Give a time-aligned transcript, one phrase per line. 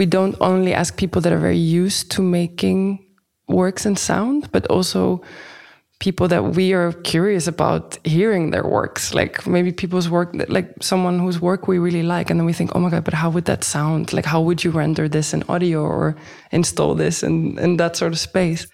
[0.00, 3.04] we don't only ask people that are very used to making
[3.48, 5.20] works and sound, but also
[5.98, 9.12] people that we are curious about hearing their works.
[9.12, 12.70] Like maybe people's work, like someone whose work we really like, and then we think,
[12.74, 14.14] oh my god, but how would that sound?
[14.14, 16.16] Like how would you render this in audio or
[16.50, 18.66] install this in, in that sort of space?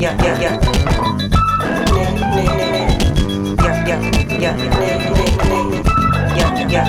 [0.00, 0.56] Yeah, yeah, yeah.
[3.58, 4.00] Yeah, yeah,
[4.40, 4.95] yeah yeah,
[6.76, 6.84] Hi,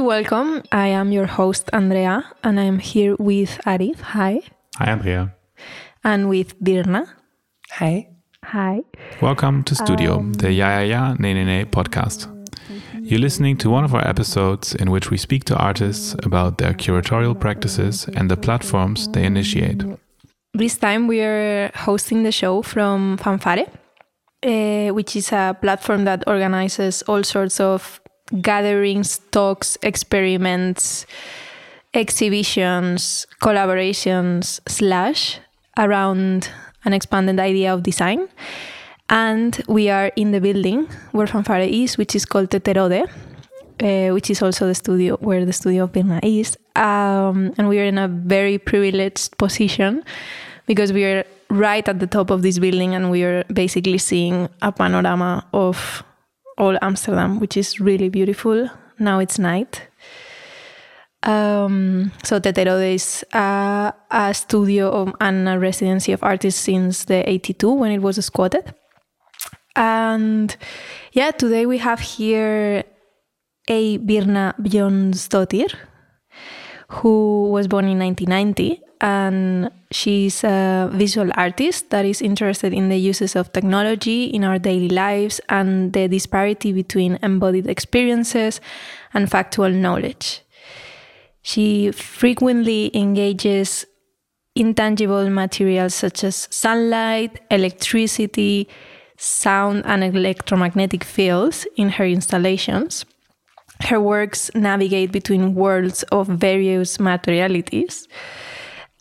[0.00, 0.62] welcome.
[0.70, 4.00] I am your host, Andrea, and I'm here with Arif.
[4.00, 4.42] Hi.
[4.76, 5.34] Hi, Andrea.
[6.04, 7.06] And with Birna.
[7.70, 8.08] Hi.
[8.44, 8.82] Hi.
[9.22, 12.39] Welcome to Studio, um, the Ja Ja Ja Nee Nee Nee podcast.
[13.10, 16.72] You're listening to one of our episodes in which we speak to artists about their
[16.72, 19.82] curatorial practices and the platforms they initiate.
[20.54, 23.66] This time we are hosting the show from Fanfare,
[24.44, 28.00] uh, which is a platform that organizes all sorts of
[28.42, 31.04] gatherings, talks, experiments,
[31.92, 35.40] exhibitions, collaborations, slash,
[35.76, 36.48] around
[36.84, 38.28] an expanded idea of design.
[39.10, 43.10] And we are in the building where Fanfare is, which is called Tetterode,
[43.82, 46.56] uh, which is also the studio where the studio of Birna is.
[46.76, 50.04] Um, and we are in a very privileged position
[50.66, 54.48] because we are right at the top of this building and we are basically seeing
[54.62, 56.04] a panorama of
[56.56, 58.70] all Amsterdam, which is really beautiful.
[59.00, 59.88] Now it's night.
[61.24, 67.72] Um, so Tetterode is uh, a studio and a residency of artists since the 82
[67.72, 68.72] when it was squatted.
[69.76, 70.56] And
[71.12, 72.84] yeah, today we have here
[73.68, 75.74] a Birna Björnsdóttir,
[76.88, 82.98] who was born in 1990 and she's a visual artist that is interested in the
[82.98, 88.60] uses of technology in our daily lives and the disparity between embodied experiences
[89.14, 90.42] and factual knowledge.
[91.42, 93.86] She frequently engages
[94.54, 98.68] intangible materials such as sunlight, electricity,
[99.20, 103.04] sound and electromagnetic fields in her installations.
[103.82, 108.08] Her works navigate between worlds of various materialities.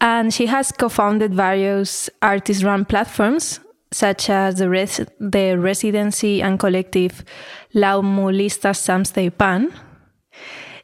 [0.02, 3.59] And she has co founded various artist run platforms,
[3.91, 7.24] such as the, res the residency and collective
[7.74, 9.74] la Laumulistasamsteypan,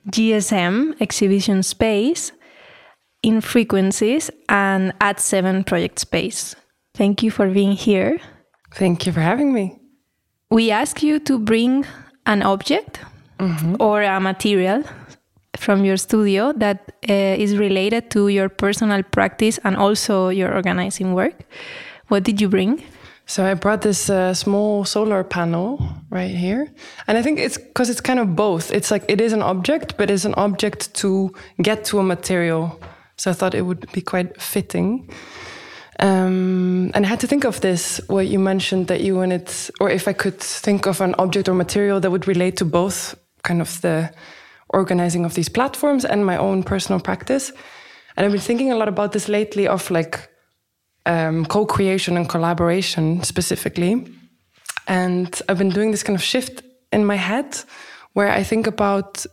[0.09, 2.31] GSM Exhibition Space,
[3.23, 6.55] Infrequencies, and At 7 Project Space.
[6.93, 8.19] Thank you for being here.
[8.75, 9.79] Thank you for having me.
[10.49, 11.85] We ask you to bring
[12.25, 12.99] an object
[13.39, 13.75] mm -hmm.
[13.79, 14.83] or a material
[15.57, 16.77] from your studio that
[17.09, 21.35] uh, is related to your personal practice and also your organizing work.
[22.07, 22.83] What did you bring?
[23.25, 25.79] So I brought this uh, small solar panel
[26.11, 26.67] right here,
[27.07, 28.71] and I think it's because it's kind of both.
[28.71, 32.77] It's like it is an object, but it's an object to get to a material.
[33.15, 35.09] So I thought it would be quite fitting.
[35.99, 39.89] Um, and I had to think of this, what you mentioned that you wanted, or
[39.89, 43.61] if I could think of an object or material that would relate to both kind
[43.61, 44.11] of the
[44.69, 47.51] organizing of these platforms and my own personal practice.
[48.15, 50.29] And I've been thinking a lot about this lately of like
[51.05, 54.05] um, co creation and collaboration specifically.
[54.87, 57.57] And I've been doing this kind of shift in my head
[58.13, 59.25] where I think about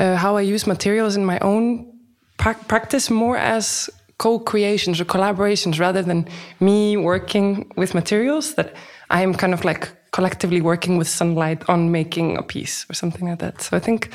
[0.00, 1.92] uh, how I use materials in my own
[2.36, 6.26] pra practice more as co-creations or collaborations rather than
[6.60, 8.74] me working with materials that
[9.10, 13.28] I am kind of like collectively working with sunlight on making a piece or something
[13.28, 13.62] like that.
[13.62, 14.10] So I think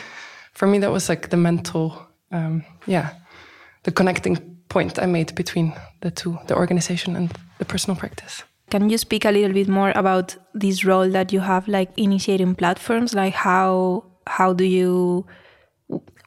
[0.54, 3.14] for me that was like the mental, um, yeah,
[3.84, 4.38] the connecting
[4.70, 8.44] point I made between the two, the organization and the personal practice.
[8.70, 12.56] Can you speak a little bit more about this role that you have, like initiating
[12.56, 13.14] platforms?
[13.14, 15.26] Like how how do you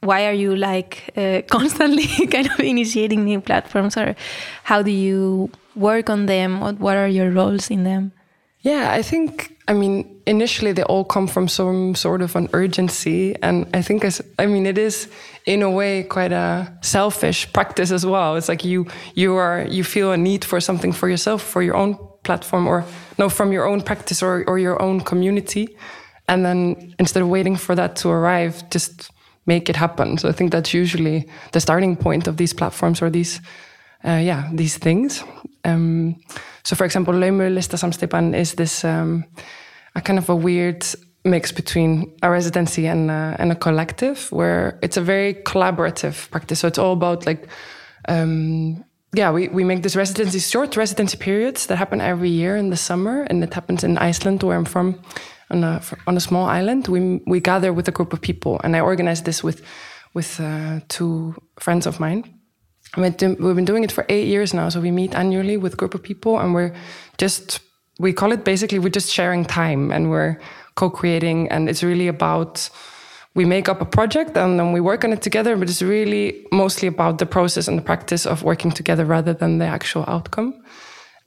[0.03, 4.15] why are you like uh, constantly kind of initiating new platforms or
[4.63, 6.59] how do you work on them?
[6.59, 8.11] What, what are your roles in them?
[8.61, 13.35] Yeah i think i mean initially they all come from some sort of an urgency
[13.43, 15.09] and i think as i mean it is
[15.45, 18.35] in a way quite a selfish practice as well.
[18.35, 21.75] It's like you you are you feel a need for something for yourself for your
[21.75, 22.85] own platform or
[23.17, 25.75] no from your own practice or, or your own community.
[26.27, 29.11] And then instead of waiting for that to arrive just
[29.45, 30.17] make it happen.
[30.17, 33.41] So I think that's usually the starting point of these platforms or these,
[34.05, 35.23] uh, yeah, these things.
[35.65, 36.15] Um,
[36.63, 39.25] so for example, Laumulistasamsteypan is this um,
[39.95, 40.85] a kind of a weird
[41.25, 46.59] mix between a residency and a, and a collective where it's a very collaborative practice.
[46.59, 47.47] So it's all about like,
[48.09, 48.83] um,
[49.15, 52.77] yeah, we, we make this residency short residency periods that happen every year in the
[52.77, 54.99] summer, and it happens in Iceland, where I'm from,
[55.53, 56.87] on a on a small island.
[56.87, 59.61] We we gather with a group of people, and I organize this with
[60.13, 62.23] with uh, two friends of mine.
[62.97, 65.95] We've been doing it for eight years now, so we meet annually with a group
[65.95, 66.73] of people, and we're
[67.17, 67.59] just
[67.99, 70.37] we call it basically we're just sharing time, and we're
[70.75, 72.69] co-creating, and it's really about
[73.35, 76.45] we make up a project and then we work on it together, but it's really
[76.51, 80.53] mostly about the process and the practice of working together rather than the actual outcome.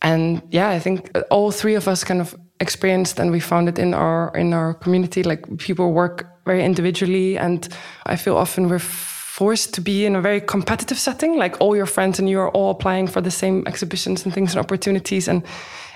[0.02, 3.78] And yeah, I think all three of us kind of experienced and we found it
[3.78, 5.22] in our in our community.
[5.22, 7.68] Like people work very individually and
[8.06, 11.36] I feel often we're forced to be in a very competitive setting.
[11.36, 14.54] Like all your friends and you are all applying for the same exhibitions and things
[14.54, 15.42] and opportunities and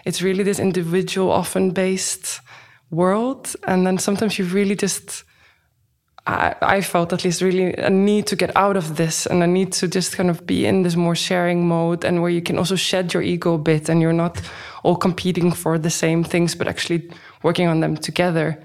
[0.04, 2.40] it's really this individual often based
[2.90, 3.54] world.
[3.66, 5.24] And then sometimes you really just
[6.26, 9.46] I, I, felt at least really a need to get out of this and a
[9.46, 12.58] need to just kind of be in this more sharing mode and where you can
[12.58, 14.40] also shed your ego a bit and you're not
[14.82, 17.10] all competing for the same things but actually
[17.42, 18.62] working on them together.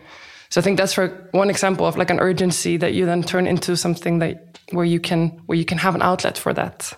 [0.50, 3.48] So i think that's for one example of like an urgency that you then turn
[3.48, 6.94] into something that where you can where you can have an outlet for that.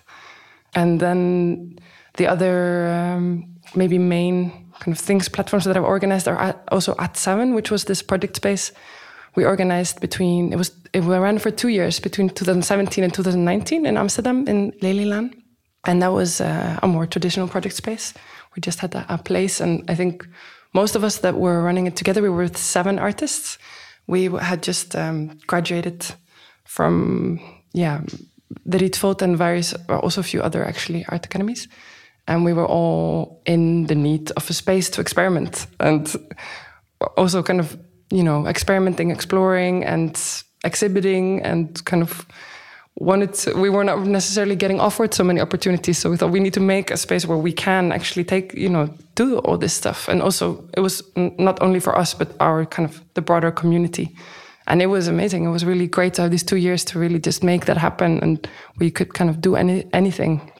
[0.74, 1.78] And then
[2.16, 4.50] the other um, maybe main
[4.80, 8.02] kind of things platforms that i've organized are at, also at seven which was this
[8.02, 8.72] project space
[9.36, 13.96] we organized between it was it ran for two years between 2017 and 2019 in
[13.96, 15.30] Amsterdam in Lelylaan,
[15.84, 18.14] and that was uh, a more traditional project space.
[18.56, 20.26] We just had a, a, place, and I think
[20.72, 23.58] most of us that were running it together, we were with seven artists.
[24.06, 26.06] We had just um, graduated
[26.64, 27.40] from
[27.72, 28.00] yeah
[28.64, 31.68] the Rietveld and various also a few other actually art academies,
[32.26, 36.16] and we were all in the need of a space to experiment and
[37.16, 37.76] also kind of
[38.10, 40.20] you know, experimenting, exploring, and
[40.64, 42.26] exhibiting, and kind of
[43.00, 45.98] wanted to, we were not necessarily getting offered so many opportunities.
[45.98, 48.68] So we thought we need to make a space where we can actually take, you
[48.68, 50.08] know, do all this stuff.
[50.08, 54.16] And also, it was not only for us, but our kind of the broader community.
[54.66, 55.44] And it was amazing.
[55.44, 58.18] It was really great to have these two years to really just make that happen.
[58.20, 60.52] And we could kind of do any, anything,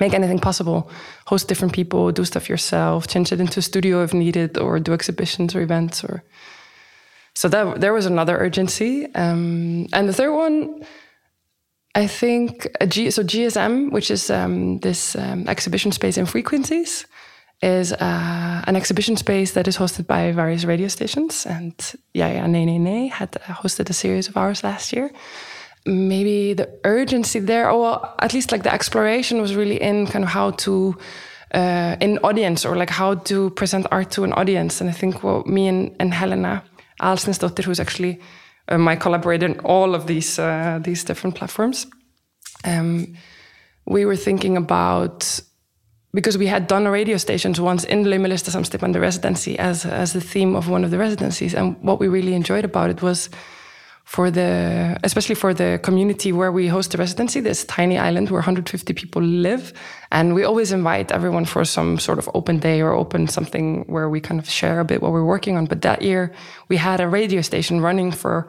[0.00, 0.90] make anything possible,
[1.26, 4.92] host different people, do stuff yourself, change it into a studio if needed, or do
[4.92, 6.22] exhibitions or events or
[7.34, 9.06] so that there was another urgency.
[9.14, 10.84] Um, and the third one,
[11.94, 17.06] I think, G, so GSM, which is um, this um, exhibition space in frequencies,
[17.62, 21.46] is uh, an exhibition space that is hosted by various radio stations.
[21.46, 21.74] And
[22.12, 25.10] yeah, yeah, Nay Nay had hosted a series of ours last year.
[25.86, 30.30] Maybe the urgency there, or at least like the exploration was really in kind of
[30.30, 30.96] how to
[31.54, 34.80] uh, in audience or like how to present art to an audience.
[34.80, 36.62] And I think what me and, and Helena
[37.02, 38.20] Aðalsteinsdóttir, who's actually
[38.68, 41.86] uh, my collaborator in all of these uh, these different platforms.
[42.64, 43.16] Um,
[43.84, 45.40] we were thinking about
[46.14, 50.20] because we had done a radio stations once in Laumulistasamsteypan the residency as as the
[50.20, 53.30] theme of one of the residencies, and what we really enjoyed about it was
[54.04, 58.40] for the especially for the community where we host the residency this tiny island where
[58.40, 59.72] 150 people live.
[60.10, 64.08] And we always invite everyone for some sort of open day or open something where
[64.08, 65.66] we kind of share a bit what we're working on.
[65.66, 66.32] But that year
[66.68, 68.48] we had a radio station running for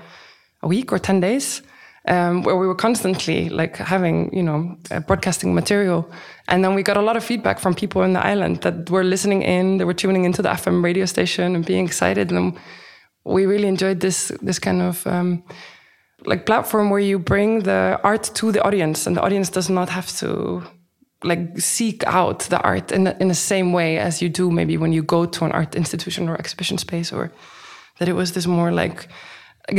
[0.61, 1.61] a week or 10 days
[2.07, 6.09] um, where we were constantly like having you know uh, broadcasting material.
[6.47, 9.03] And then we got a lot of feedback from people in the island that were
[9.03, 12.31] listening in they were tuning into the fm radio station and being excited.
[12.31, 12.57] And
[13.25, 15.43] we really enjoyed this this kind of um,
[16.25, 19.89] like platform where you bring the art to the audience, and the audience does not
[19.89, 20.63] have to
[21.23, 24.75] like seek out the art in the, in the same way as you do maybe
[24.75, 27.31] when you go to an art institution or exhibition space, or
[27.99, 29.07] that it was this more like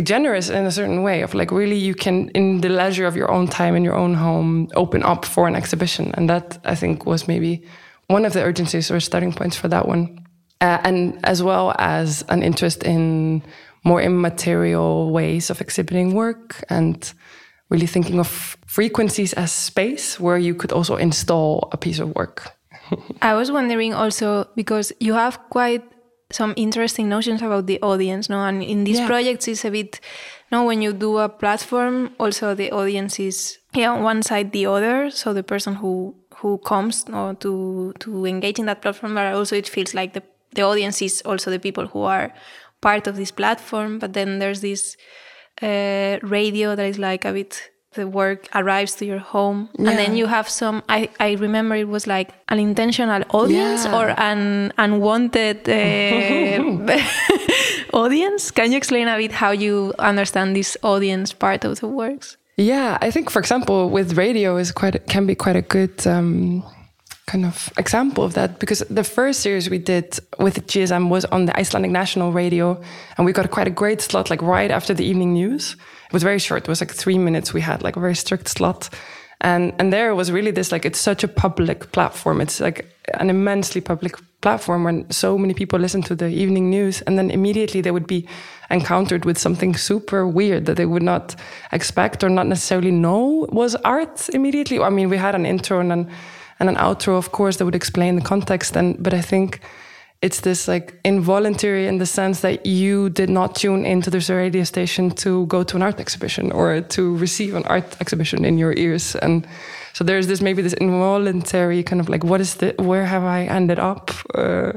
[0.02, 3.30] generous in a certain way of like really you can in the leisure of your
[3.30, 6.12] own time in your own home open up for an exhibition.
[6.14, 7.62] And that i think was maybe
[8.06, 10.24] one of the urgencies or starting points for that one
[10.61, 13.42] uh, and as well as an interest in
[13.84, 17.12] more immaterial ways of exhibiting work and
[17.68, 22.52] really thinking of frequencies as space where you could also install a piece of work.
[23.23, 25.82] I was wondering also because you have quite
[26.30, 28.42] some interesting notions about the audience, no?
[28.42, 29.06] And in these yeah.
[29.06, 30.00] projects, it's a bit,
[30.50, 34.66] no, when you do a platform, also the audience is yeah, on one side the
[34.66, 35.11] other.
[35.11, 39.56] So the person who who comes no, to to engage in that platform, but also
[39.56, 40.23] it feels like the
[40.54, 42.32] the audience is also the people who are
[42.80, 43.99] part of this platform.
[43.99, 44.96] But then there's this
[45.62, 49.90] uh, radio that is like a bit the work arrives to your home yeah.
[49.90, 53.96] and then you have some I, I remember it was like an intentional audience yeah.
[53.96, 56.99] or an unwanted uh,
[57.92, 58.50] audience.
[58.50, 62.37] Can you explain a bit how you understand this audience part of the works?
[62.56, 66.62] Yeah, I think, for example, with radio is quite can be quite a good um,
[67.26, 71.47] kind of example of that because the first series we did with GSM was on
[71.47, 72.81] the Icelandic National Radio,
[73.16, 75.76] and we got quite a great slot, like right after the evening news.
[76.07, 77.54] It was very short; it was like three minutes.
[77.54, 78.90] We had like a very strict slot,
[79.40, 82.40] and and there was really this like it's such a public platform.
[82.40, 87.02] It's like an immensely public platform when so many people listen to the evening news,
[87.02, 88.28] and then immediately they would be
[88.71, 91.37] encountered with something super weird that they would not
[91.73, 94.78] expect or not necessarily know was art immediately.
[94.78, 96.11] I mean, we had an intro and an,
[96.68, 98.76] and an outro, of course, that would explain the context.
[98.76, 99.61] And but I think
[100.23, 104.64] it's this like involuntary in the sense that you did not tune into this radio
[104.64, 108.73] station to go to an art exhibition or to receive an art exhibition in your
[108.76, 109.16] ears.
[109.16, 109.47] And
[109.92, 113.44] so there's this maybe this involuntary kind of like, what is the, where have I
[113.44, 114.11] ended up?
[114.35, 114.73] Uh,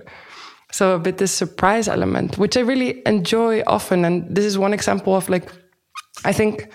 [0.72, 4.03] so a bit this surprise element, which I really enjoy often.
[4.06, 5.50] And this is one example of like,
[6.25, 6.67] I think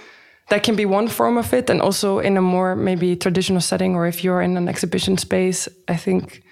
[0.52, 1.70] that can be one form of it.
[1.70, 5.66] And also in a more maybe traditional setting, or if you're in an exhibition space,
[5.88, 6.42] I think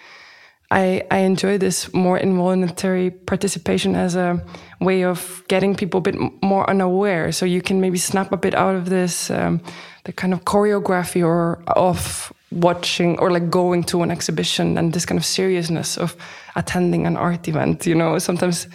[0.71, 4.43] I, I enjoy this more involuntary participation as a
[4.81, 7.31] way of getting people a bit more unaware.
[7.31, 9.61] So you can maybe snap a bit out of this, um,
[10.05, 15.05] the kind of choreography or of watching or like going to an exhibition and this
[15.05, 16.17] kind of seriousness of
[16.57, 17.87] attending an art event.
[17.87, 18.67] You know, sometimes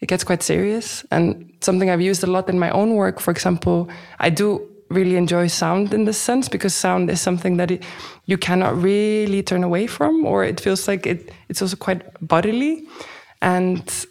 [0.00, 1.04] it gets quite serious.
[1.10, 5.16] And something I've used a lot in my own work, for example, I do really
[5.16, 7.82] enjoy sound in this sense because sound is something that it,
[8.26, 12.86] you cannot really turn away from, or it feels like it, it's also quite bodily.
[13.42, 14.06] And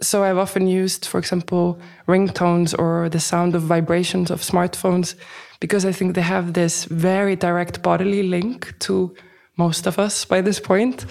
[0.00, 1.78] so I've often used, for example,
[2.08, 5.14] ringtones or the sound of vibrations of smartphones
[5.60, 9.14] because I think they have this very direct bodily link to
[9.56, 11.06] most of us by this point.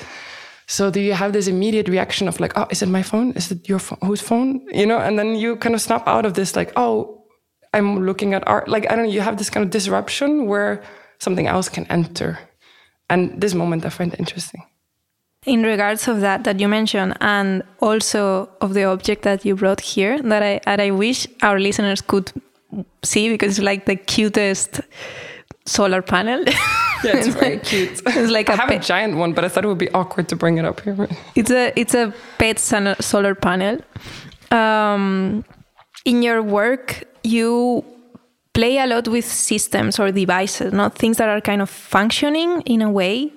[0.71, 3.33] So do you have this immediate reaction of like, oh, is it my phone?
[3.33, 3.99] Is it your phone?
[4.03, 4.65] Whose phone?
[4.71, 7.25] You know, and then you kind of snap out of this like, oh,
[7.73, 8.69] I'm looking at art.
[8.69, 10.81] Like I don't know, you have this kind of disruption where
[11.19, 12.39] something else can enter.
[13.09, 14.63] And this moment I find interesting.
[15.45, 19.81] In regards of that that you mentioned, and also of the object that you brought
[19.81, 22.31] here, that I that I wish our listeners could
[23.03, 24.79] see because it's like the cutest
[25.65, 26.45] solar panel.
[27.05, 28.01] Yeah, it's very cute.
[28.05, 30.27] It's like I a have a giant one, but I thought it would be awkward
[30.29, 31.07] to bring it up here.
[31.35, 33.79] It's a it's a pet sun- solar panel.
[34.51, 35.43] Um,
[36.05, 37.83] in your work, you
[38.53, 42.81] play a lot with systems or devices, not things that are kind of functioning in
[42.81, 43.31] a way.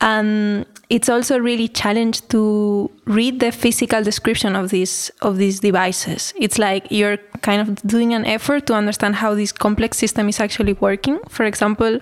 [0.00, 6.34] And it's also really challenged to read the physical description of these of these devices.
[6.36, 10.38] It's like you're kind of doing an effort to understand how this complex system is
[10.40, 11.18] actually working.
[11.28, 11.98] For example,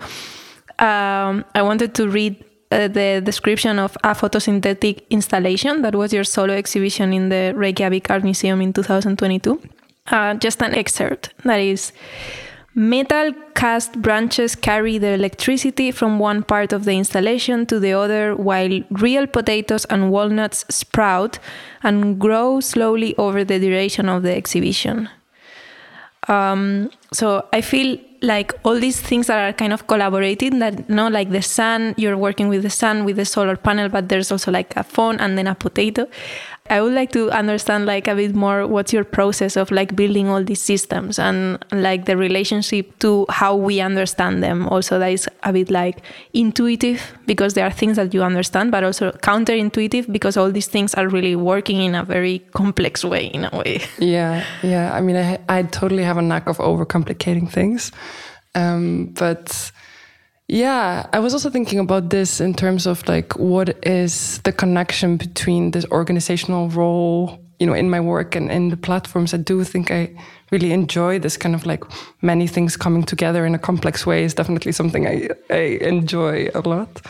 [0.78, 6.24] um, I wanted to read uh, the description of a photosynthetic installation that was your
[6.24, 9.60] solo exhibition in the Reykjavik Art Museum in 2022.
[10.08, 11.92] Uh, just an excerpt that is
[12.74, 18.34] metal cast branches carry the electricity from one part of the installation to the other
[18.34, 21.38] while real potatoes and walnuts sprout
[21.82, 25.08] and grow slowly over the duration of the exhibition
[26.28, 30.94] um, so I feel like all these things that are kind of collaborating that you
[30.94, 34.32] know like the sun you're working with the sun with the solar panel but there's
[34.32, 36.06] also like a phone and then a potato
[36.71, 40.28] i would like to understand like a bit more what's your process of like building
[40.28, 45.28] all these systems and like the relationship to how we understand them also that is
[45.42, 45.99] a bit like
[46.33, 50.94] intuitive because there are things that you understand but also counterintuitive because all these things
[50.94, 54.94] are really working in a very complex way in a way Yeah, yeah.
[54.94, 57.92] I mean, I, I totally have a knack of overcomplicating things.
[58.54, 59.73] Um, but
[60.48, 65.16] yeah, I was also thinking about this in terms of like what is the connection
[65.16, 69.32] between this organizational role, you know, in my work and in the platforms.
[69.32, 70.14] I do think I
[70.50, 71.82] really enjoy this kind of like
[72.20, 76.60] many things coming together in a complex way is definitely something I, I enjoy a
[76.60, 77.00] lot.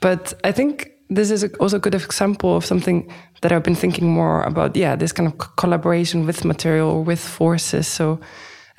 [0.00, 4.08] But I think this is also a good example of something that I've been thinking
[4.08, 4.74] more about.
[4.74, 7.86] Yeah, this kind of collaboration with material, with forces.
[7.86, 8.18] So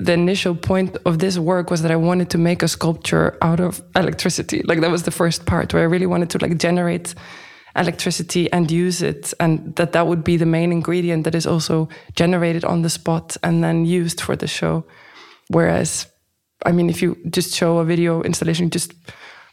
[0.05, 3.59] the initial point of this work was that I wanted to make a sculpture out
[3.59, 4.63] of electricity.
[4.63, 7.13] Like that was the first part where I really wanted to like generate
[7.75, 11.87] electricity and use it and that that would be the main ingredient that is also
[12.15, 14.83] generated on the spot and then used for the show.
[15.49, 16.07] Whereas
[16.65, 18.93] I mean if you just show a video installation, just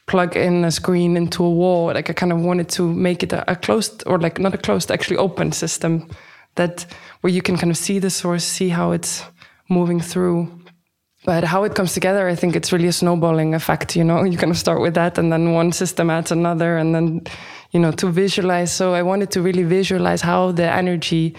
[0.07, 1.87] plug in a screen into a wall.
[1.87, 4.59] Like I kind of wanted to make it a, a closed or like not a
[4.59, 6.09] closed, actually open system
[6.55, 6.87] that
[7.21, 9.23] where you can kind of see the source, see how it's
[9.69, 10.49] moving through.
[11.25, 13.97] But how it comes together, I think it's really a snowballing effect.
[13.97, 16.95] You know, you kind of start with that, and then one system adds another, and
[16.95, 17.23] then,
[17.73, 18.73] you know, to visualize.
[18.73, 21.35] So I wanted to really visualize how the energy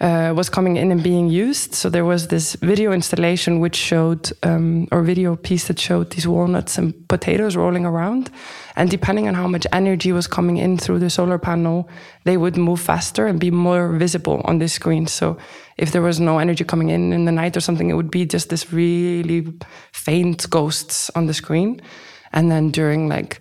[0.00, 1.74] uh, was coming in and being used.
[1.74, 6.26] So there was this video installation which showed, um, or video piece that showed these
[6.26, 8.30] walnuts and potatoes rolling around.
[8.76, 11.88] And depending on how much energy was coming in through the solar panel,
[12.24, 15.06] they would move faster and be more visible on the screen.
[15.06, 15.38] So
[15.76, 18.26] if there was no energy coming in in the night or something, it would be
[18.26, 19.46] just this really
[19.92, 21.80] faint ghosts on the screen.
[22.32, 23.40] And then during like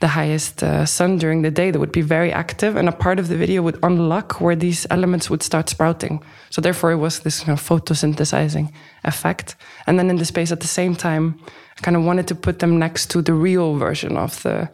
[0.00, 3.18] the highest uh, sun during the day that would be very active and a part
[3.18, 6.22] of the video would unlock where these elements would start sprouting.
[6.50, 8.72] So therefore it was this kind of photosynthesizing
[9.04, 9.56] effect.
[9.86, 11.38] And then in the space at the same time
[11.76, 14.68] i kind of wanted to put them next to the real version of the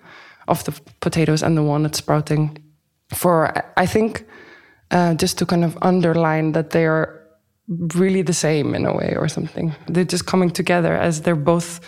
[0.49, 2.59] of the potatoes and the walnut sprouting
[3.15, 4.25] for i think
[4.91, 7.21] uh, just to kind of underline that they are
[7.95, 9.73] really the same in a way or something.
[9.87, 11.81] They're just coming together as they're both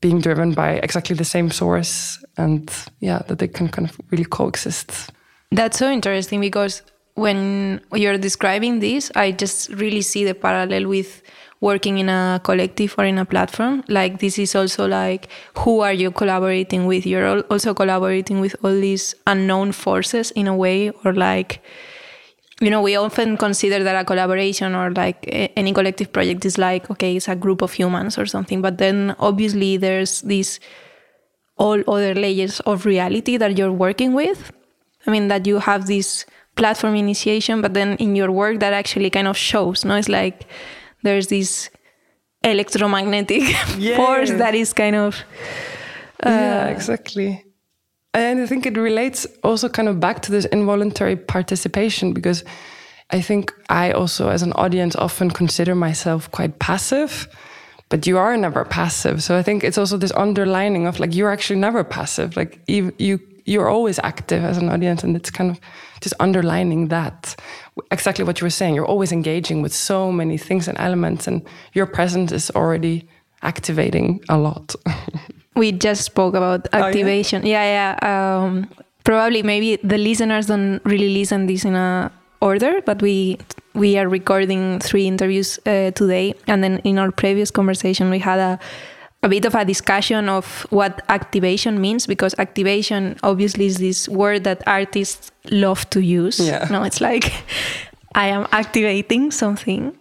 [0.00, 4.24] being driven by exactly the same source and yeah that they can kind of really
[4.24, 5.10] coexist.
[5.50, 6.82] That's so interesting because
[7.14, 11.22] when you're describing this i just really see the parallel with
[11.60, 13.84] working in a collective or in a platform.
[13.88, 15.28] Like this is also like
[15.58, 17.06] who are you collaborating with?
[17.06, 21.62] You're also collaborating with all these unknown forces in a way or like
[22.60, 25.24] you know, we often consider that a collaboration or like
[25.56, 28.60] any collective project is like, okay, it's a group of humans or something.
[28.60, 30.60] But then obviously there's these
[31.56, 34.52] all other layers of reality that you're working with.
[35.06, 36.26] I mean, that you have this
[36.56, 39.96] platform initiation, but then in your work that actually kind of shows, no?
[39.96, 40.46] It's like
[41.02, 41.70] there's this
[42.44, 43.42] electromagnetic
[43.78, 43.96] yeah.
[43.96, 45.24] force that is kind of.
[46.22, 47.42] Uh, yeah, exactly.
[48.12, 52.44] And I think it relates also kind of back to this involuntary participation because
[53.10, 57.28] I think I also, as an audience, often consider myself quite passive,
[57.88, 59.22] but you are never passive.
[59.22, 62.36] So I think it's also this underlining of like you're actually never passive.
[62.36, 65.58] Like you, you you're always active as an audience, and it's kind of
[66.00, 67.34] just underlining that
[67.90, 68.74] exactly what you were saying.
[68.74, 73.08] You're always engaging with so many things and elements, and your presence is already
[73.42, 74.74] activating a lot.
[75.60, 77.42] we just spoke about activation.
[77.44, 77.98] Oh, yeah, yeah.
[78.02, 78.44] yeah.
[78.44, 78.68] Um,
[79.04, 83.38] probably maybe the listeners don't really listen this in a order, but we
[83.74, 88.38] we are recording three interviews uh, today, and then in our previous conversation we had
[88.38, 88.58] a
[89.22, 94.44] a bit of a discussion of what activation means because activation obviously is this word
[94.44, 96.40] that artists love to use.
[96.40, 96.66] Yeah.
[96.70, 97.30] No, it's like
[98.14, 99.94] I am activating something.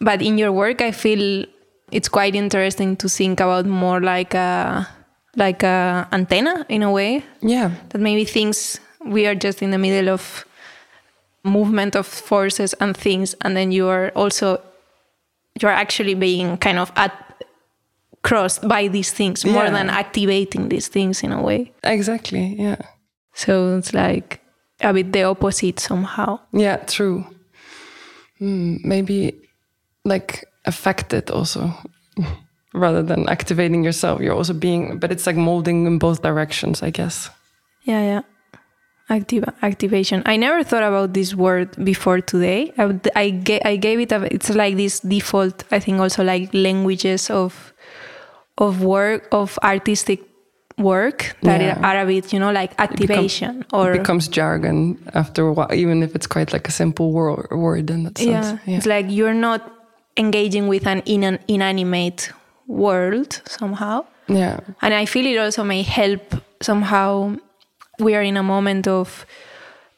[0.00, 1.46] But in your work, I feel
[1.94, 4.86] it's quite interesting to think about more like a
[5.36, 7.22] like a antenna in a way.
[7.40, 7.70] Yeah.
[7.90, 10.44] That maybe things we are just in the middle of
[11.44, 14.60] movement of forces and things, and then you are also
[15.60, 17.12] you're actually being kind of at
[18.22, 19.70] crossed by these things more yeah.
[19.70, 21.72] than activating these things in a way.
[21.84, 22.56] Exactly.
[22.58, 22.80] Yeah.
[23.34, 24.40] So it's like
[24.80, 26.40] a bit the opposite somehow.
[26.52, 26.78] Yeah.
[26.78, 27.24] True.
[28.40, 29.34] Mm, maybe
[30.04, 31.72] like affected also
[32.74, 36.90] rather than activating yourself you're also being but it's like molding in both directions i
[36.90, 37.30] guess
[37.84, 38.22] yeah yeah
[39.10, 44.00] active activation i never thought about this word before today i I, ga- I gave
[44.00, 47.74] it a it's like this default i think also like languages of
[48.58, 50.22] of work of artistic
[50.78, 51.78] work that yeah.
[51.82, 56.02] are a bit you know like activation become, or becomes jargon after a while even
[56.02, 58.58] if it's quite like a simple word, word in that sense yeah.
[58.66, 58.76] yeah.
[58.76, 59.70] it's like you're not
[60.16, 62.32] engaging with an in inanimate
[62.66, 64.04] world somehow.
[64.28, 64.60] Yeah.
[64.80, 67.36] And I feel it also may help somehow
[67.98, 69.26] we are in a moment of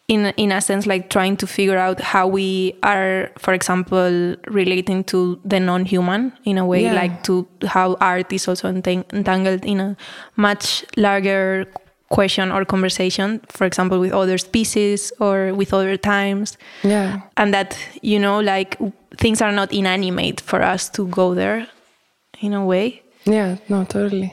[0.08, 5.02] in in a sense like trying to figure out how we are for example relating
[5.04, 6.92] to the non-human in a way yeah.
[6.92, 9.96] like to how art is also entangled in a
[10.36, 11.66] much larger
[12.08, 16.56] question or conversation for example with other species or with other times.
[16.82, 17.20] Yeah.
[17.36, 18.78] And that you know like
[19.16, 21.66] things are not inanimate for us to go there
[22.40, 23.02] in a way.
[23.24, 24.32] Yeah no totally.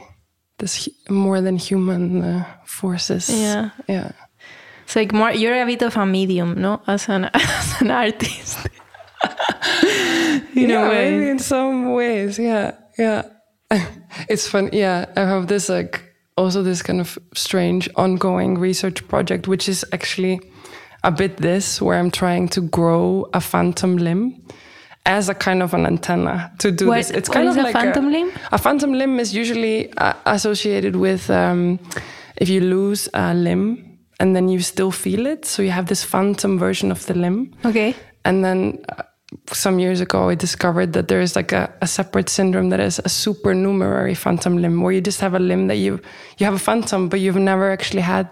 [0.60, 3.30] This more than human uh, forces.
[3.30, 3.70] Yeah.
[3.88, 4.12] Yeah.
[4.84, 6.82] It's like more you're a bit of a medium no?
[6.88, 8.60] As an as an artist.
[10.56, 11.30] In yeah, a way.
[11.30, 13.24] in some ways yeah yeah.
[14.30, 16.03] It's fun yeah i have this like
[16.38, 20.40] also this kind of strange ongoing research project, which is actually
[21.04, 24.42] a bit this, where I'm trying to grow a phantom limb
[25.06, 27.10] as a kind of an antenna to do what, this.
[27.12, 28.32] It's kind of like a phantom a, limb.
[28.52, 31.80] A phantom limb is usually uh, associated with um,
[32.38, 36.04] if you lose a limb and then you still feel it, so you have this
[36.04, 37.54] phantom version of the limb.
[37.66, 37.96] Okay.
[38.24, 39.04] And then uh,
[39.52, 43.00] some years ago, I discovered that there is like a, a separate syndrome that is
[43.04, 46.00] a supernumerary phantom limb, where you just have a limb that you
[46.38, 48.28] you have a phantom, but you've never actually had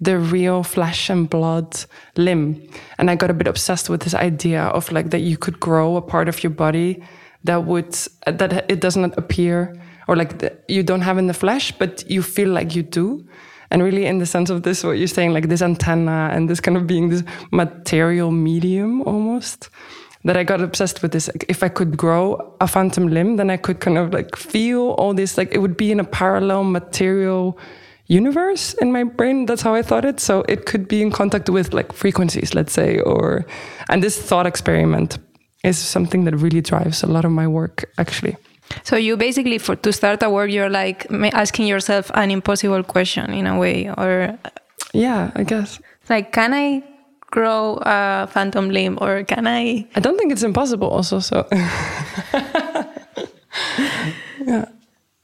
[0.00, 1.84] the real flesh and blood
[2.16, 2.60] limb.
[2.98, 5.96] And I got a bit obsessed with this idea of like that you could grow
[5.96, 7.02] a part of your body
[7.44, 7.92] that would
[8.26, 9.74] that it does not appear
[10.08, 13.26] or like the, you don't have in the flesh, but you feel like you do.
[13.70, 16.60] And really, in the sense of this, what you're saying, like this antenna and this
[16.60, 19.70] kind of being this material medium almost,
[20.24, 21.28] that I got obsessed with this.
[21.28, 24.90] Like, if I could grow a phantom limb, then I could kind of like feel
[24.90, 27.58] all this, like it would be in a parallel material
[28.06, 29.46] universe in my brain.
[29.46, 30.20] That's how I thought it.
[30.20, 33.44] So it could be in contact with like frequencies, let's say, or,
[33.88, 35.18] and this thought experiment
[35.64, 38.36] is something that really drives a lot of my work, actually.
[38.84, 43.32] So you basically, for to start a work, you're like asking yourself an impossible question
[43.32, 44.38] in a way, or
[44.92, 45.78] yeah, I guess.
[46.08, 46.82] Like, can I
[47.32, 49.88] grow a phantom limb, or can I?
[49.96, 50.88] I don't think it's impossible.
[50.88, 51.48] Also, so
[54.46, 54.66] yeah,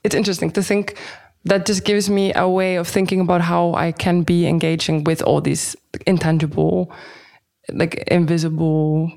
[0.03, 0.99] it's interesting to think.
[1.45, 5.23] That just gives me a way of thinking about how I can be engaging with
[5.23, 6.91] all these intangible,
[7.73, 9.13] like invisible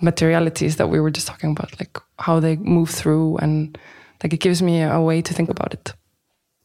[0.00, 3.78] materialities that we were just talking about, like how they move through, and
[4.22, 5.92] like it gives me a way to think about it.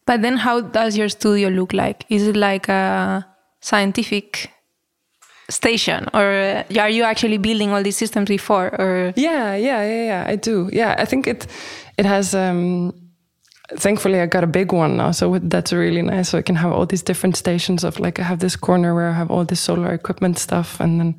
[0.05, 2.05] But then, how does your studio look like?
[2.09, 3.27] Is it like a
[3.61, 4.49] scientific
[5.49, 8.69] station, or are you actually building all these systems before?
[8.79, 10.69] Or yeah, yeah, yeah, yeah, I do.
[10.71, 11.47] Yeah, I think it
[11.97, 12.33] it has.
[12.33, 12.93] Um,
[13.77, 16.29] thankfully I got a big one now, so that's really nice.
[16.29, 19.09] So I can have all these different stations of like I have this corner where
[19.09, 21.15] I have all this solar equipment stuff, and then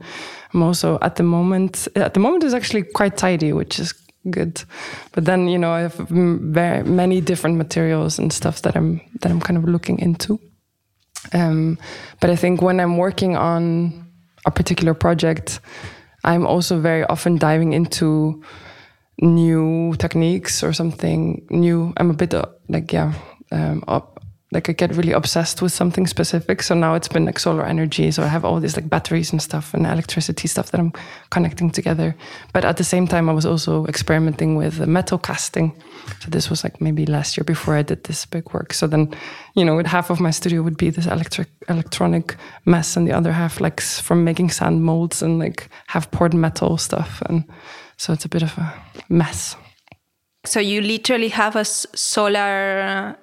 [0.52, 3.94] I'm also at the moment at the moment is actually quite tidy, which is
[4.30, 4.62] good.
[5.12, 9.30] But then you know I have very many different materials and stuff that I'm that
[9.30, 10.38] I'm kind of looking into.
[11.32, 11.78] Um,
[12.20, 14.09] but I think when I'm working on
[14.46, 15.60] a particular project,
[16.24, 18.42] I'm also very often diving into
[19.20, 21.92] new techniques or something new.
[21.96, 23.12] I'm a bit uh, like yeah,
[23.52, 24.19] um, up,
[24.52, 26.62] like I get really obsessed with something specific.
[26.62, 28.10] So now it's been like solar energy.
[28.10, 30.92] So I have all these like batteries and stuff and electricity stuff that I'm
[31.30, 32.16] connecting together.
[32.52, 35.80] But at the same time, I was also experimenting with metal casting.
[36.20, 38.72] So this was like maybe last year before I did this big work.
[38.72, 39.14] So then,
[39.54, 43.12] you know, with half of my studio would be this electric electronic mess, and the
[43.12, 47.22] other half like from making sand molds and like have poured metal stuff.
[47.26, 47.44] And
[47.96, 48.74] so it's a bit of a
[49.08, 49.54] mess.
[50.44, 53.16] So you literally have a solar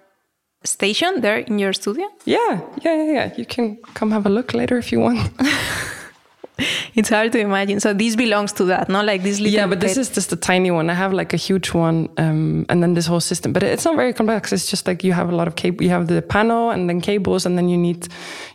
[0.67, 2.08] station there in your studio?
[2.25, 3.34] Yeah, yeah, yeah, yeah.
[3.38, 5.32] You can come have a look later if you want.
[6.95, 7.80] it's hard to imagine.
[7.80, 9.53] So this belongs to that, not like this little.
[9.53, 10.89] Yeah, but this is just a tiny one.
[10.89, 13.53] I have like a huge one, um, and then this whole system.
[13.53, 14.51] But it's not very complex.
[14.51, 15.84] It's just like you have a lot of cable.
[15.84, 18.08] You have the panel and then cables, and then you need,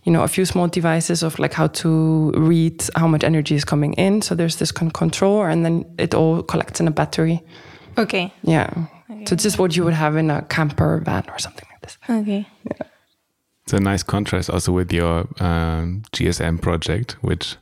[0.04, 3.64] you know, a few small devices of like how to read how much energy is
[3.64, 4.22] coming in.
[4.22, 7.42] So there's this kind of controller, and then it all collects in a battery.
[7.98, 8.32] Okay.
[8.42, 8.70] Yeah.
[9.10, 9.24] Okay.
[9.26, 11.68] So it's just what you would have in a camper van or something
[12.08, 12.44] like this.
[12.44, 12.46] Okay.
[12.64, 12.86] Yeah.
[13.64, 17.56] It's a nice contrast also with your um, GSM project, which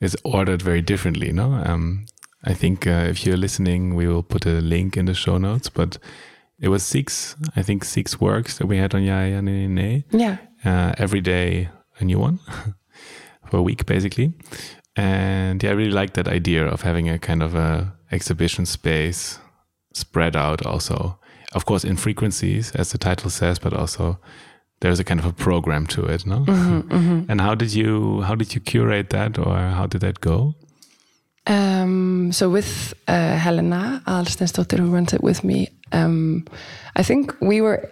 [0.00, 1.32] is ordered very differently.
[1.32, 2.06] No, um,
[2.44, 5.68] I think uh, if you're listening, we will put a link in the show notes.
[5.68, 5.98] But
[6.58, 10.04] it was six, I think, six works that we had on Ja Ja Nee Nee.
[10.10, 10.38] Yeah.
[10.64, 11.68] Uh, every day
[11.98, 12.38] a new one
[13.50, 14.32] for a week, basically.
[14.96, 19.38] And yeah, I really like that idea of having a kind of a exhibition space
[19.94, 21.18] spread out also
[21.54, 24.18] of course in frequencies as the title says but also
[24.80, 26.40] there's a kind of a program to it no?
[26.40, 27.20] Mm-hmm, mm-hmm.
[27.30, 30.54] and how did you how did you curate that or how did that go?
[31.44, 36.44] Um, so with uh, Helena Aðalsteinsdóttir who runs it with me um,
[36.96, 37.90] I think we were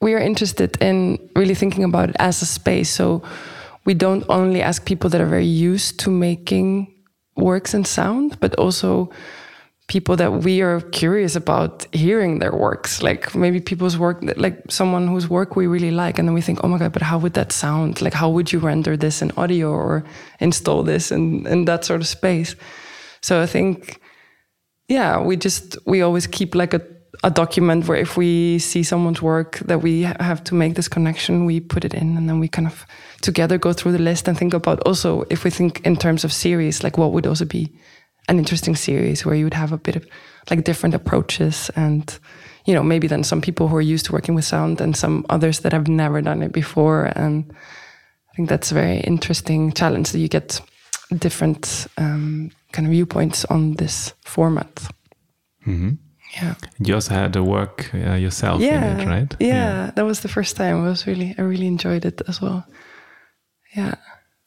[0.00, 2.90] we are interested in really thinking about it as a space.
[2.90, 3.22] So
[3.84, 6.92] we don't only ask people that are very used to making
[7.36, 9.10] works and sound but also
[9.88, 13.02] people that we are curious about hearing their works.
[13.02, 16.64] Like maybe people's work like someone whose work we really like and then we think
[16.64, 18.02] oh my god but how would that sound?
[18.02, 20.04] Like how would you render this in audio or
[20.40, 22.56] install this in, in that sort of space?
[23.20, 24.00] So i think
[24.88, 26.80] yeah we just we always keep like a,
[27.24, 31.44] a document where if we see someone's work that we have to make this connection
[31.44, 32.86] we put it in and then we kind of
[33.22, 36.32] together go through the list and think about also if we think in terms of
[36.32, 37.72] series like what would also be
[38.28, 40.06] an interesting series where you would have a bit of
[40.50, 42.18] like different approaches and
[42.66, 45.24] you know maybe then some people who are used to working with sound and some
[45.30, 47.12] others that have never done it before.
[47.16, 47.44] And
[48.30, 50.60] i think that's a very interesting challenge that you get
[51.18, 54.88] different um, kind of viewpoints on this format.
[55.66, 55.94] Mm-hmm.
[56.34, 56.54] yeah.
[56.78, 59.36] You also had to work uh, yourself yeah, in it right?
[59.40, 59.90] Yeah, yeah.
[59.94, 60.84] that was the first time.
[60.84, 62.64] It was really i really enjoyed it as well.
[63.76, 63.94] Yeah.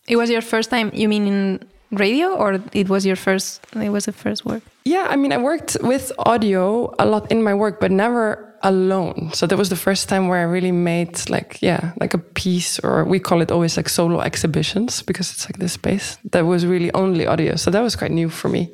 [0.07, 1.59] It was your first time you mean in
[1.91, 3.65] radio, or it was your first?
[3.75, 4.63] It was the first work.
[4.85, 9.31] Yeah, I mean, I worked with audio a lot in my work, but never alone.
[9.33, 12.79] So that was the first time where I really made like yeah, like a piece,
[12.79, 16.65] or we call it always like solo exhibitions because it's like this space that was
[16.65, 17.55] really only audio.
[17.55, 18.69] So that was quite new for me,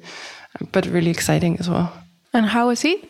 [0.72, 1.92] but really exciting as well.
[2.34, 3.10] And how was it?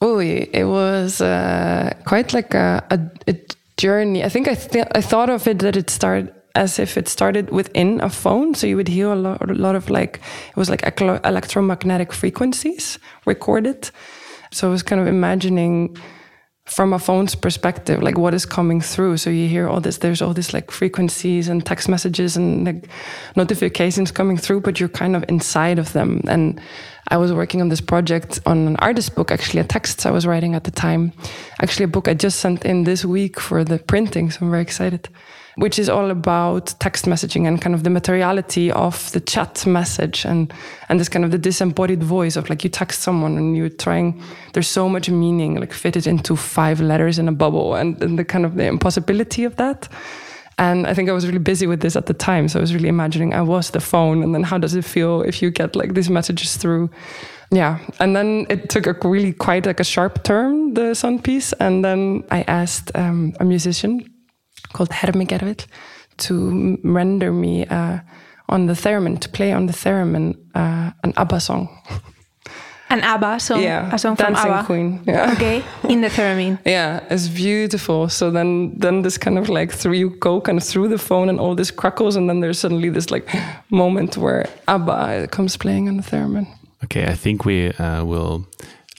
[0.00, 3.36] Oh, it was uh, quite like a, a, a,
[3.76, 4.24] journey.
[4.24, 7.50] I think I th- I thought of it that it started as if it started
[7.50, 8.54] within a phone.
[8.54, 12.98] So you would hear a lot, a lot of like it was like electromagnetic frequencies
[13.26, 13.90] recorded.
[14.50, 15.96] So I was kind of imagining
[16.64, 19.18] from a phone's perspective, like what is coming through.
[19.18, 22.88] So you hear all this, there's all this like frequencies and text messages and like
[23.36, 26.22] notifications coming through, but you're kind of inside of them.
[26.26, 26.60] And
[27.08, 30.26] I was working on this project on an artist book, actually, a text I was
[30.26, 31.12] writing at the time.
[31.62, 34.32] Actually, a book I just sent in this week for the printing.
[34.32, 35.08] So I'm very excited
[35.56, 40.24] which is all about text messaging and kind of the materiality of the chat message
[40.24, 40.52] and
[40.88, 44.22] and this kind of the disembodied voice of like you text someone and you're trying
[44.52, 48.24] there's so much meaning like fitted into five letters in a bubble and, and the
[48.24, 49.88] kind of the impossibility of that
[50.58, 52.48] and I think I was really busy with this at the time.
[52.48, 54.22] So I was really imagining I was the phone.
[54.22, 56.88] And then how does it feel if you get like these messages through?
[57.50, 57.78] Yeah.
[58.00, 61.52] And then it took a really quite like a sharp turn, the sun piece.
[61.60, 64.08] And then I asked um, a musician
[64.76, 65.66] called Hermigervill
[66.18, 67.98] to render me uh,
[68.48, 71.68] on the theremin, to play on the theremin uh, an ABBA song.
[72.88, 74.66] An ABBA song, yeah, a song Dancing from ABBA.
[74.66, 75.02] Queen.
[75.06, 75.32] Yeah.
[75.32, 76.60] Okay, in the theremin.
[76.64, 78.08] Yeah, it's beautiful.
[78.08, 81.28] So then, then this kind of like through you go kind of through the phone
[81.28, 83.28] and all this crackles, and then there's suddenly this like
[83.70, 86.46] moment where ABBA comes playing on the theremin.
[86.84, 88.46] Okay, I think we uh, will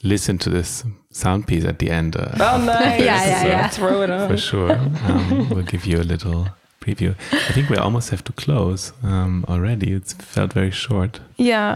[0.02, 0.84] listen to this
[1.18, 2.16] sound piece at the end.
[2.16, 3.00] Uh, oh, nice!
[3.00, 3.68] yeah, yeah, yeah.
[3.68, 4.72] Throw it on for sure.
[5.06, 6.48] Um, we'll give you a little
[6.80, 7.14] preview.
[7.32, 9.92] I think we almost have to close um, already.
[9.92, 11.20] It's felt very short.
[11.36, 11.74] Yeah,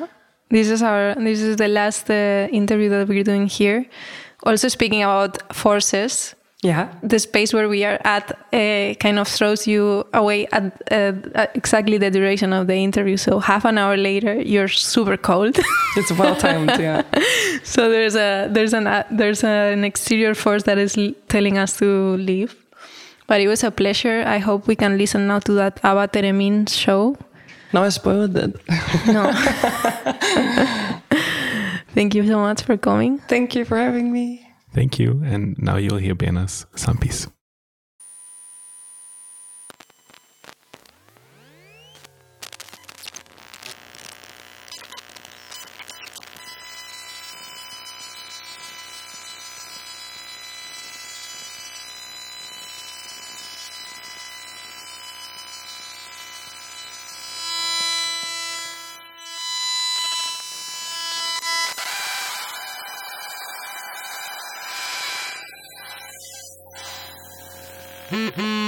[0.50, 3.86] this is our this is the last uh, interview that we're doing here.
[4.44, 6.34] Also speaking about forces.
[6.62, 6.92] Yeah.
[7.02, 11.98] The space where we are at uh, kind of throws you away at, uh, exactly
[11.98, 13.16] the duration of the interview.
[13.16, 15.58] So half an hour later, you're super cold.
[15.96, 17.02] it's well timed, yeah.
[17.64, 20.96] so there's a there's an uh, there's an exterior force that is
[21.28, 22.54] telling us to leave.
[23.26, 24.22] But it was a pleasure.
[24.24, 27.16] I hope we can listen now to that ABBA Theremin show.
[27.72, 28.54] Now I spoiled it.
[29.08, 29.32] no.
[31.94, 33.18] Thank you so much for coming.
[33.18, 34.41] Thank you for having me.
[34.72, 35.22] Thank you.
[35.24, 37.28] And now you'll hear Birna's sound piece.
[68.12, 68.61] Mm-hmm.